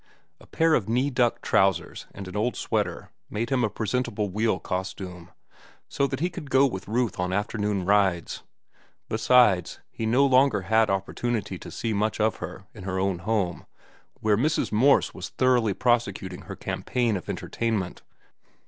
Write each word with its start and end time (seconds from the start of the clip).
A 0.39 0.47
pair 0.47 0.73
of 0.73 0.89
knee 0.89 1.11
duck 1.11 1.43
trousers 1.43 2.07
and 2.09 2.27
an 2.27 2.35
old 2.35 2.55
sweater 2.55 3.11
made 3.29 3.51
him 3.51 3.63
a 3.63 3.69
presentable 3.69 4.29
wheel 4.29 4.57
costume, 4.57 5.29
so 5.87 6.07
that 6.07 6.21
he 6.21 6.27
could 6.27 6.49
go 6.49 6.65
with 6.65 6.87
Ruth 6.87 7.19
on 7.19 7.31
afternoon 7.31 7.85
rides. 7.85 8.41
Besides, 9.09 9.79
he 9.91 10.07
no 10.07 10.25
longer 10.25 10.61
had 10.63 10.89
opportunity 10.89 11.59
to 11.59 11.69
see 11.69 11.93
much 11.93 12.19
of 12.19 12.37
her 12.37 12.65
in 12.73 12.81
her 12.85 12.97
own 12.97 13.19
home, 13.19 13.67
where 14.21 14.37
Mrs. 14.37 14.71
Morse 14.71 15.13
was 15.13 15.29
thoroughly 15.29 15.75
prosecuting 15.75 16.41
her 16.45 16.55
campaign 16.55 17.15
of 17.15 17.29
entertainment. 17.29 18.01